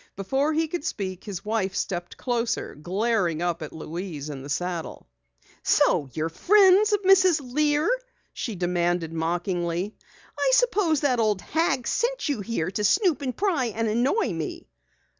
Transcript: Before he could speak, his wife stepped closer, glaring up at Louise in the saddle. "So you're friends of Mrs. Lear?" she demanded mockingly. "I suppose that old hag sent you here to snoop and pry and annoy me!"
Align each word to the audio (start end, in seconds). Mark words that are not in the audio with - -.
Before 0.15 0.51
he 0.51 0.67
could 0.67 0.83
speak, 0.83 1.25
his 1.25 1.45
wife 1.45 1.75
stepped 1.75 2.17
closer, 2.17 2.73
glaring 2.73 3.39
up 3.39 3.61
at 3.61 3.71
Louise 3.71 4.31
in 4.31 4.41
the 4.41 4.49
saddle. 4.49 5.05
"So 5.61 6.09
you're 6.13 6.27
friends 6.27 6.91
of 6.91 7.03
Mrs. 7.03 7.39
Lear?" 7.53 7.87
she 8.33 8.55
demanded 8.55 9.13
mockingly. 9.13 9.95
"I 10.39 10.51
suppose 10.55 11.01
that 11.01 11.19
old 11.19 11.41
hag 11.41 11.85
sent 11.85 12.27
you 12.27 12.41
here 12.41 12.71
to 12.71 12.83
snoop 12.83 13.21
and 13.21 13.37
pry 13.37 13.65
and 13.67 13.87
annoy 13.87 14.33
me!" 14.33 14.69